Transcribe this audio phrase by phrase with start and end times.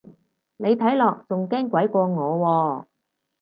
[0.57, 2.85] 你睇落仲驚鬼過我喎